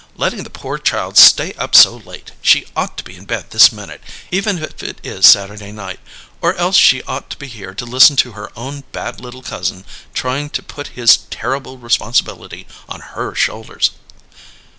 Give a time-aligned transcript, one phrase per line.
[0.17, 2.31] "Letting the poor child stay up so late!
[2.41, 5.99] She ought to be in bed this minute, even if it is Saturday night!
[6.41, 9.85] Or else she ought to be here to listen to her own bad little cousin
[10.15, 13.91] trying to put his terrible responsibility on her shoulders."